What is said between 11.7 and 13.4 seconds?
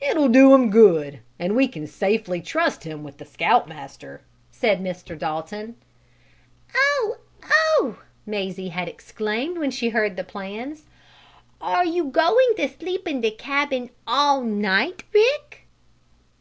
you going to sleep in the